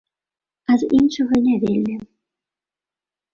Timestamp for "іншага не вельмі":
0.99-1.97